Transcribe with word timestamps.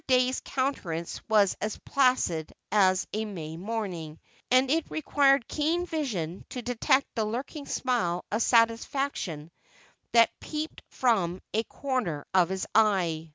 Dey's 0.07 0.39
countenance 0.39 1.21
was 1.29 1.55
as 1.61 1.77
placid 1.77 2.51
as 2.71 3.05
a 3.13 3.23
May 3.23 3.55
morning, 3.55 4.19
and 4.49 4.67
it 4.71 4.89
required 4.89 5.47
keen 5.47 5.85
vision 5.85 6.43
to 6.49 6.63
detect 6.63 7.05
the 7.13 7.23
lurking 7.23 7.67
smile 7.67 8.25
of 8.31 8.41
satisfaction 8.41 9.51
that 10.11 10.31
peeped 10.39 10.81
from 10.89 11.39
a 11.53 11.61
corner 11.65 12.25
of 12.33 12.49
his 12.49 12.65
eye. 12.73 13.29